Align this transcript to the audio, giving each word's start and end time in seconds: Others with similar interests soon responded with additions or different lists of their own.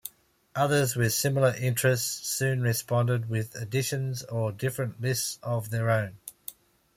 Others 0.55 0.95
with 0.95 1.13
similar 1.13 1.53
interests 1.55 2.27
soon 2.27 2.63
responded 2.63 3.29
with 3.29 3.53
additions 3.53 4.23
or 4.23 4.51
different 4.51 4.99
lists 4.99 5.37
of 5.43 5.69
their 5.69 5.91
own. 5.91 6.17